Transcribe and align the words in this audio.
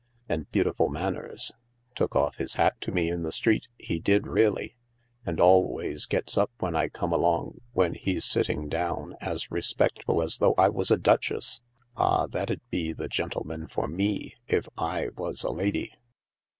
And 0.27 0.49
beautiful 0.49 0.89
manners. 0.89 1.51
Took 1.93 2.15
off 2.15 2.37
his 2.37 2.55
hat 2.55 2.81
to 2.81 2.91
me 2.91 3.07
in 3.07 3.21
the 3.21 3.31
street, 3.31 3.67
he 3.77 3.99
did 3.99 4.25
really; 4.25 4.75
and 5.27 5.39
always 5.39 6.07
gets 6.07 6.39
up 6.39 6.49
when 6.57 6.75
I 6.75 6.89
come 6.89 7.13
along 7.13 7.61
when 7.73 7.93
he's 7.93 8.25
sitting 8.25 8.67
down, 8.67 9.13
as 9.21 9.51
respect 9.51 10.03
ful 10.07 10.23
as 10.23 10.39
though 10.39 10.55
I 10.57 10.69
was 10.69 10.89
a 10.89 10.97
duchess. 10.97 11.61
Ah, 11.95 12.25
that 12.25 12.49
'ud 12.49 12.61
be 12.71 12.93
the 12.93 13.09
gentle 13.09 13.43
man 13.45 13.67
for 13.67 13.87
me, 13.87 14.33
if 14.47 14.67
/ 14.73 14.75
was 14.75 15.43
a 15.43 15.51
lady." 15.51 15.91